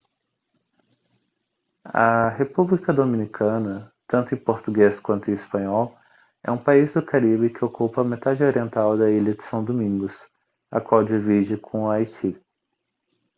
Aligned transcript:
a 1.83 2.29
república 2.29 2.91
dominicana 2.91 3.93
tanto 4.07 4.33
em 4.33 4.37
português 4.39 4.99
quanto 4.99 5.29
em 5.29 5.35
espanhol 5.35 5.95
é 6.43 6.49
um 6.49 6.57
país 6.57 6.91
do 6.95 7.05
caribe 7.05 7.51
que 7.51 7.63
ocupa 7.63 8.01
a 8.01 8.03
metade 8.03 8.43
oriental 8.43 8.97
da 8.97 9.11
ilha 9.11 9.35
de 9.35 9.43
são 9.43 9.63
domingos 9.63 10.27
a 10.71 10.81
qual 10.81 11.03
divide 11.03 11.55
com 11.55 11.81
o 11.83 11.89
haiti 11.91 12.35